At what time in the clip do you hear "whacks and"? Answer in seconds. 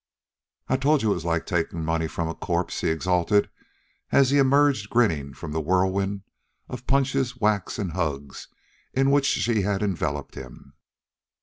7.39-7.91